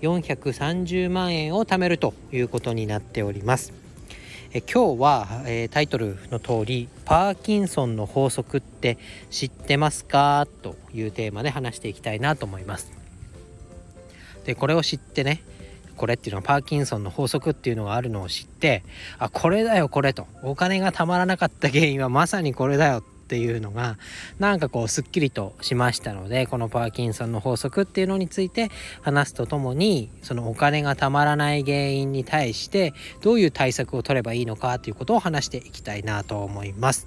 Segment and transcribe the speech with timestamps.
[0.00, 3.72] 430万円を貯めるということになっております。
[4.52, 8.96] え今日は、えー、タイトルの通りパーキンソンの法則って
[9.28, 12.90] 知ってますかというテーマで話していきたいなと思います。
[14.46, 15.42] でこれを知ってね
[15.98, 18.84] これっていうのはパーキンソンの法則っていうのがあるのを知って
[19.18, 20.26] あこれだよこれと。
[20.42, 22.98] お金がたまらなかった原因はまさにこれだよ。
[22.98, 23.98] っていうのが
[24.38, 28.70] なんかこうすっきりとしましたのでこのパーキンソンの法則っていうのについて
[29.02, 37.06] 話すとともにそのお金がたまらない原因に対してどういう対策を取ればいいのかということを話していきたいなと思います。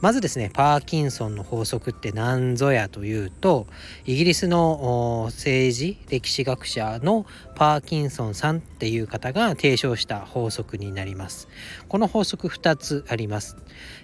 [0.00, 3.68] まずですねパーキンソンの法則って何ぞやというと
[4.04, 11.48] イギリスの政治歴史学者のパーキンソンさんっていう方が提唱した法則になります。
[11.88, 13.56] この法則2つあります。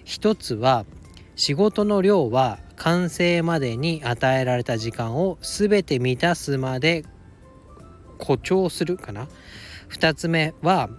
[0.05, 0.85] 一つは
[1.39, 7.05] 仕事の量は完成までに与えられた時間を全て満たすまで
[8.17, 9.29] 誇張するかな
[9.89, 10.89] ？2つ目は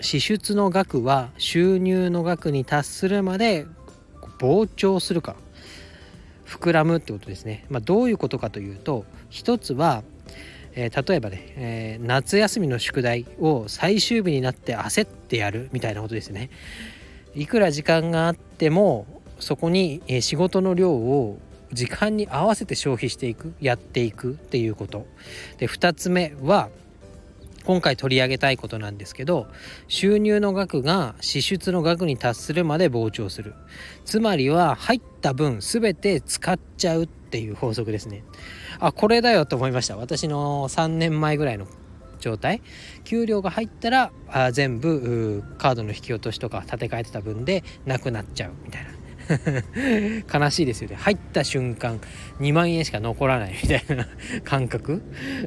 [0.00, 3.66] 支出の額は収入の額に達するまで
[4.38, 5.34] 膨張するか。
[6.46, 10.04] 膨らむってことですね、まあ、どういうことかというと一つは、
[10.74, 16.50] えー、例えばね、えー、夏休みの宿題を最終日になって焦ってやるみたいなことですね。
[17.34, 21.38] いくら時間があってもそこに仕事の量を
[21.72, 25.06] 時間に合わせて消費していくやっていくっていうこと。
[25.58, 26.70] で2つ目は
[27.64, 29.46] 今回取り上げたいことなんですけど
[29.88, 33.54] 収入の額が支出の額に達するまで膨張する。
[34.06, 38.24] つまりは入った分全て使っちゃうっていう法則ですね。
[38.80, 39.98] あこれだよと思いました。
[39.98, 41.66] 私の3年前ぐらいの
[42.20, 42.62] 状態。
[43.04, 48.97] 給料が入ったらあ全部カードの引き落としとか立て替えてた分でなくなっちゃうみたいな。
[50.32, 50.96] 悲しいですよね。
[50.96, 52.00] 入った瞬間
[52.40, 54.06] 2万円しか残らないみたいな
[54.44, 55.02] 感覚、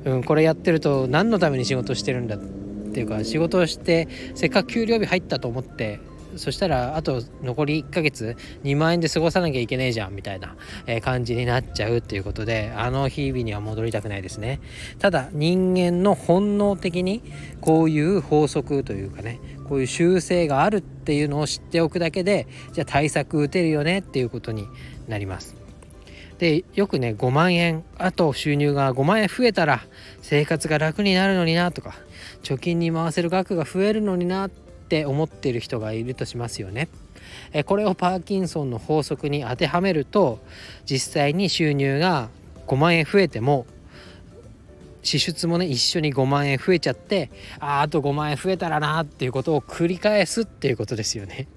[0.05, 2.39] うん、これやってると何のために仕事してるんだっ
[2.93, 5.99] ていうか仕事をしてせっかく給料日入ったと思って
[6.35, 10.55] そしたらあと残り1ヶ月2万円で過ごさなきゃいけねえじゃんみたいな、
[11.01, 14.59] 感じになっちゃうっていうことであの日々には戻りたくないですね。
[14.99, 17.21] ただ人間の本能的に
[17.59, 19.39] こういう法則というかね
[19.71, 24.67] こういう習性があるっていうのを知っておくだけでじゃあ対策打てるよねっていうことに
[25.07, 25.55] なります
[26.39, 29.81] でよくね5万円あと収入が5万円増えたら
[30.21, 31.93] 生活が楽になるのになとか
[32.43, 36.89] 貯金に回せる額が増えるのになってって思っている人がいるとしますよね。
[37.53, 40.39] えこれをパーキンソンの法則に当てはめると
[40.85, 42.27] 実際に収入が
[42.67, 43.65] 5万円増えても
[45.01, 51.47] 支出もね一緒に5万円増えちゃってああと5万円増えたらなっていうことを繰り返すっていうことですよね。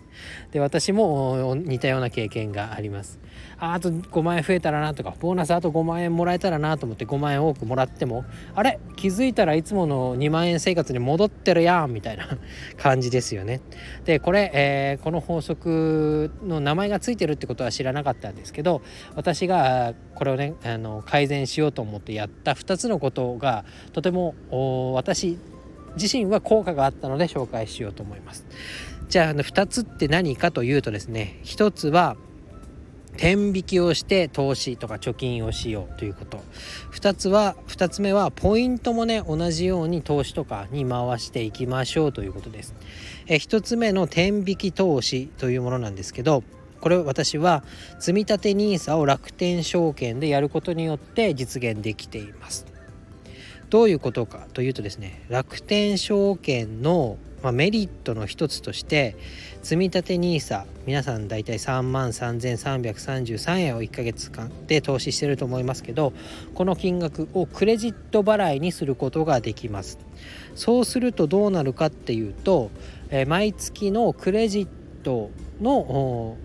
[0.53, 3.19] で私も似たような経験があります。
[3.59, 12.27] ああと5万円増えたらなとかボーナスあと5万円もらえたらなと思って5万円多くもらってもあれ気づいたらいつもの2万円生活に戻ってるやんみたいな
[12.77, 13.61] 感じですよね。
[14.05, 18.83] でこれ、えー、この法則の名前が付いてるってことは知らなかったんですけど
[19.15, 24.35] 私がこれをねあの改善しようと思ってやった2つのことがとても
[24.95, 25.39] 私
[25.97, 28.45] 自身は効果があったので紹介しようと思います。
[29.09, 32.17] じゃああの2つって何かというとですね1つは
[33.17, 36.43] 天引きをして投資とか貯金をしようということ。
[36.93, 42.75] 2つは2つ目はポイントもね同じように投資とかに回していきましょうということです。
[43.27, 46.43] え1つ目の天引き投資というものなんですけど
[46.81, 47.65] これ私は
[47.99, 52.74] 積立 NISA を楽天証券でやることによって実現できています。
[53.71, 59.17] どういうことかというとですね楽天証券のまあ、メリットの一つとして
[59.63, 66.15] 積立 NISA 皆さん大体3万3333円を1ヶ月間で投資してると思いますけど
[66.55, 69.99] この金額をクレジット払いにすることができます。
[70.55, 72.71] そうするとどうなるかっていうと、
[73.11, 74.69] え毎月のクレジッ
[75.03, 76.37] トの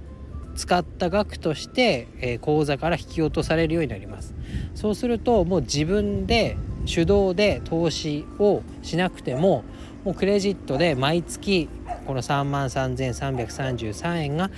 [0.55, 4.33] 使った額として、え口座から引き落とされるようになります。
[4.73, 9.63] そうするともう自分で手動で投資をしなくても
[10.03, 11.69] もうクレジットで毎月
[12.05, 14.49] この3万3333円が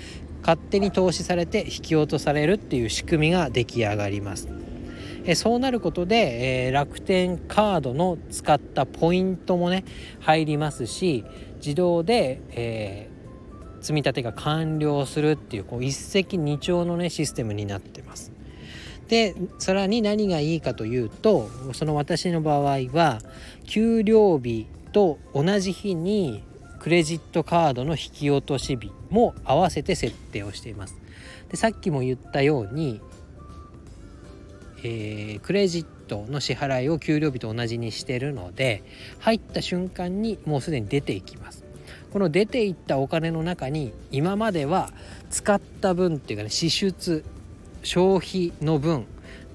[0.41, 4.49] 勝手に投資されて引き落とされるっていう仕組みが出来上がります。
[5.23, 9.83] えそうなることで、えー、楽天カードの使ったポイントもね
[10.19, 11.23] 入りますし
[11.57, 18.31] 自動で、えー、積み立てが完了するっていうこう一石二鳥のねシステムになってます。
[19.11, 23.19] でさらに何がいいかというとその私の場合は
[23.65, 26.45] 給料日と同じ日に
[26.79, 30.97] クレジットカードの引き落とし日も合わせて設定をしています。
[31.49, 33.01] でさっきも言ったように、
[34.77, 38.81] えー、クレジットの支払いを給料日と同じにしてるので
[39.19, 41.65] 入った瞬間にもうすでに出ていきます。
[42.13, 44.93] この出ていったお金の中に今までは
[45.29, 47.25] 使った分っていうかね支出
[47.83, 49.05] 消費の分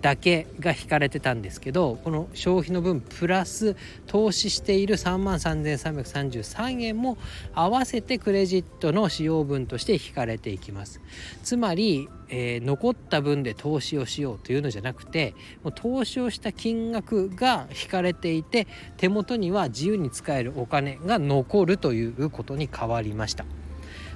[0.07, 3.77] だけが引かれてたんですけどこの消費の分プラス
[4.07, 7.19] 投資している3万3333円も
[7.55, 11.01] 合わせてクレジットの使用分として引かれていきます。
[11.43, 15.35] つまり、えー、残った分で投資をしようというのじゃなくて
[15.65, 23.45] もう投資をした金額が引かれていて手元には自由に使えるお金が残るということに変わりました。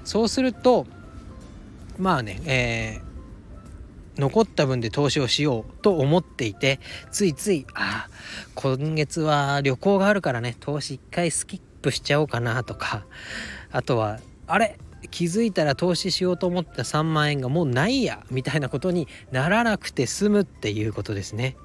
[0.04, 0.86] そうすると
[1.98, 3.09] まあね、えー
[4.16, 6.80] 残った分で投資をしようと思っていて
[7.10, 8.10] ついついああ
[8.54, 13.04] 今月は旅行があるからね投資一回スキップしちゃおうかなとか
[13.70, 14.78] あとはあれ
[15.10, 21.56] 気づいたら投資しようと思った3万円がもうないやみたいなことにならなくて済むっていうことですね。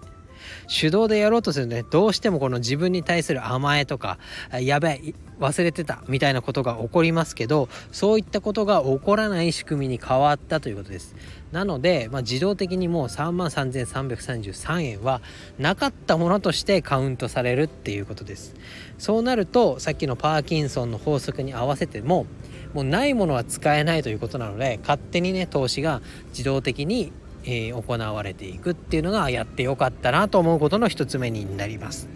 [0.68, 1.84] 手動でやろうとするとね。
[1.90, 4.18] どうしてもこの自分に対する甘えとか
[4.60, 11.16] やべえ忘れてたみたいなことが起こりますけどそういったことが起こらない仕組みに変わったということです。
[11.52, 15.22] なので、まあ、自動的にもう3万3333円は
[15.58, 18.56] なかったものとしてカウントされるっていうことです。
[18.98, 22.26] そうなるとさっきのパーキンソンの法則に合わせても
[22.74, 27.14] もうないものは使えないということなので勝手にね投資が自動的に
[27.46, 32.10] えー、行われていくっていうのがやってよかったなと思うことの1つ目になります。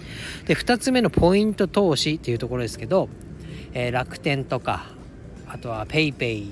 [0.46, 3.10] で2つ目のポイント投資っていうところですけど、
[3.74, 4.88] えー、楽天とか
[5.48, 6.52] あとは PayPay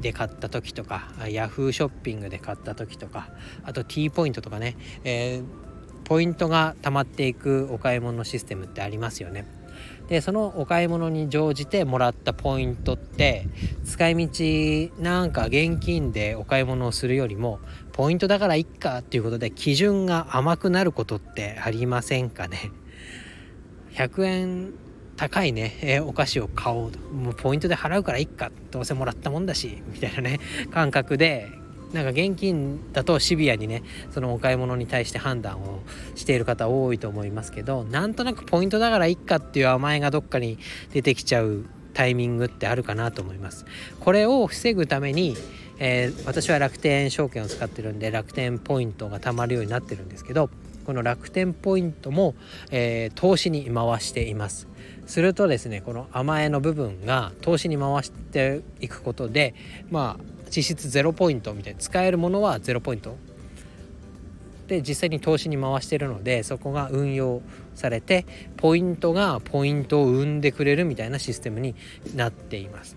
[0.00, 3.30] で買った時とか Yahoo ショッピングで買った時とか
[3.64, 5.44] あと T ポイントとかね、えー、
[6.04, 9.46] ポイントが貯まっていくお買い物システムってありますよね。
[10.08, 13.48] でそのお買い物に乗じてもらったポイントって
[13.84, 17.58] 使い道なんか現金でお買い物をするよりも
[17.92, 22.70] ポイントだからいっかっていうことで基準が甘くなることってありませんかね
[23.94, 24.72] ？100円
[25.16, 26.98] 高いね、えー、お菓子を買おうと。
[26.98, 30.40] もうポイントで払うからいっかどうせもらったもんだしみたいなね
[30.70, 31.48] 感覚で
[31.92, 35.80] なんか現金だとシビアにねそのお買い物に対して判断を
[36.14, 40.58] している方多いと思いますけどなんとなくポイントだからいっかっていう甘えがどっかに
[40.92, 43.64] 出てきちゃうタイミングってあるかなと思います。
[44.00, 45.34] これを防ぐために、
[45.78, 50.50] えー、私は楽天証券を使ってるんで楽天ポイントが貯まるようになってるんですけど
[50.84, 52.34] この楽天ポイントも、
[52.70, 54.68] えー、投資に回しています。
[55.06, 59.54] するとですねこの甘えの部分が投資に回していくことで
[59.90, 63.16] まあ実質0ポイントみたいな使えるものは0ポイント
[64.68, 67.42] で実際に投資に回してるのでそこが運用
[67.74, 68.24] されて
[68.56, 71.74] ポイントがポイントを生んでくれるみたいなシステムに
[72.14, 72.96] なっています。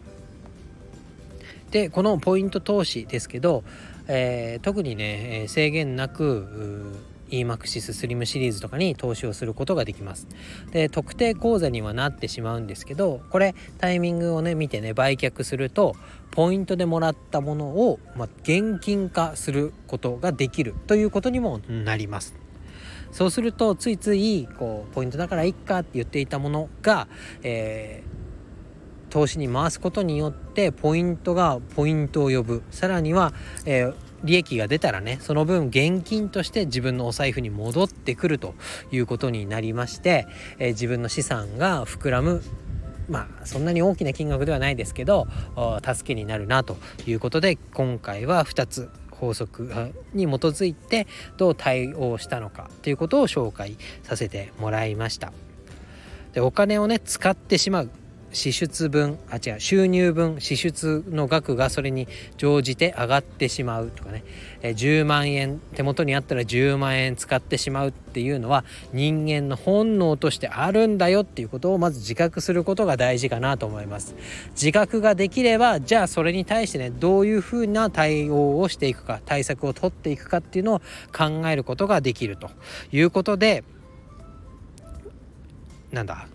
[1.72, 3.64] でこのポイント投資ですけど、
[4.08, 6.96] えー、特にね制限なく
[7.32, 10.28] EMAXIS スリムシリーズとかに投資をすることができます。
[10.72, 15.96] で特定口座にはなってしまうんですけどこれタイミングをね見てね売却すると
[16.32, 22.36] ポイントでもらったものを、まあ、現金化することができるということにもなります。
[23.12, 27.08] そうするとついついこうポイントだからいっかって言っていたものが、
[27.42, 33.34] えー、投資に回すことによってポイントがポイントを呼ぶさらには、
[33.66, 38.56] えー利益が出たらねその分現金として自分のお財布に戻ってくると
[38.92, 42.42] いうことになりまして、えー、自分の資産が膨らむ
[43.10, 45.28] まあそんなに大きな金額ではないですけど
[45.84, 51.08] 助けになるなということで今回は2つ法則に基づいて
[51.38, 55.34] どう対応したのかということを紹介させてもらいました。
[56.34, 57.90] でお金をね使ってしまう
[58.32, 62.08] 支出分あ違う収入分支出の額がそれに
[62.38, 64.24] 乗じて上がってしまうとかね、
[64.62, 74.16] え10万円手元にあったら10万円使ってしまうっていうのは人間の本能としてあるんだよっていうことをまず自覚することが大事かなと思います。
[74.52, 80.80] 自覚ができればじゃあそれに対してねどういうふうな対応をしていくか対策を取っていくかっていうのを
[81.16, 82.50] 考えることができると
[82.92, 83.64] いうことで
[85.92, 86.28] なんだ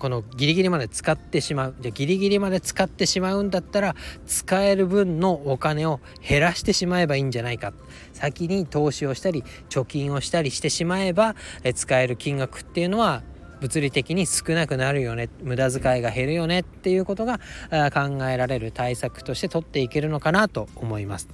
[0.00, 1.74] このギリギリまで使ってしまう。
[1.80, 3.94] じゃギリギリまで使ってしまうんだったら
[4.26, 7.72] 使える分のお金を減らしてしまえばいいんじゃないか。
[8.12, 13.22] 先に投資をしたり貯金をしたりしてしまえばえ使える金額っていうのは
[13.60, 15.28] 物理的に少なくなるよね。
[15.42, 16.60] 無駄遣いが減るよね。
[16.60, 17.38] っていうことが
[17.92, 21.28] 考えられる対策として取っていけるのかなと思います。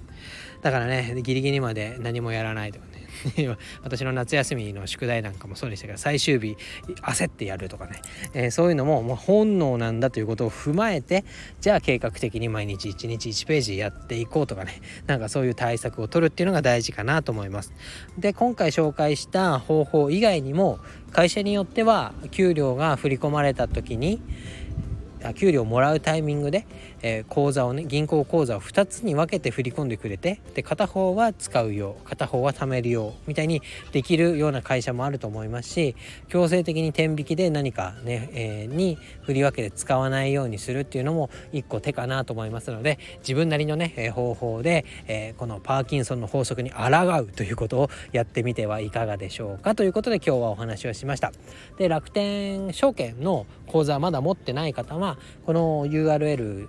[0.62, 2.95] だからねギリギリまで何もやらないとかね。
[3.82, 6.56] 私の夏休みの宿題なんかもそうでしたけど最終日
[7.02, 8.02] 焦ってやるとかね、
[8.34, 11.24] えー、そういうのももう本能なんだということを踏まえて
[11.60, 17.72] じゃあ計画的に毎日1日1ページやっていこうとかねなんかそういう対策を取るっていうのが大事かなと思います。
[18.18, 20.78] で今回紹介した方法以外にも
[21.12, 24.20] 会社によっては給料が振り込まれた時に
[25.34, 26.66] 給料をもらうタイミングで、
[27.02, 33.62] えー、口座をね銀行口座を2つに分けて振り込んでくれてで片方は使うよう片方は貯めるようみたいに
[33.92, 35.96] できるような会社もあると思いますし
[36.28, 46.86] 強制的に天引きで何かね、えー、に振り分けて使わないようにするっていうのも一個手かなと思いますので自分なりのね、え、方法で、えこのパーキンソンの法則に抗
[47.20, 51.32] うということをやってみてはいかがでしょうかということで今日はお話をしました。
[51.78, 56.68] で楽天証券の口座まだ持ってない方はこの URL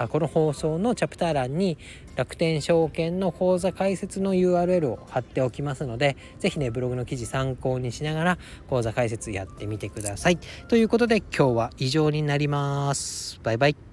[0.00, 1.76] あこの放送のチャプター欄に
[2.16, 8.38] 楽天証券の口座開設の URL を貼っておきますので是非ねブログの記事参考にしながら
[8.68, 10.38] 口座開設やってみてください。
[10.68, 13.40] ということで今日は以上になります。
[13.42, 13.89] バイバイ。